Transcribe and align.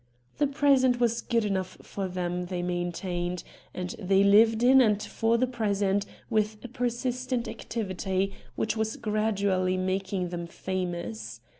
The 0.39 0.47
present 0.47 0.99
was 0.99 1.21
good 1.21 1.45
enough 1.45 1.77
for 1.83 2.07
them, 2.07 2.47
they 2.47 2.63
maintained, 2.63 3.43
and 3.71 3.91
they 3.99 4.23
lived 4.23 4.63
in 4.63 4.81
and 4.81 4.99
for 4.99 5.37
the 5.37 5.45
present 5.45 6.07
with 6.27 6.57
a 6.63 6.67
persistent 6.67 7.47
activity 7.47 8.33
which 8.55 8.75
was 8.75 8.95
gradually 8.97 9.77
making 9.77 10.29
them 10.29 10.47
famous. 10.47 11.39